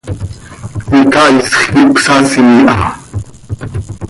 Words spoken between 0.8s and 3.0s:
Icaaisx quih cöcasii ha.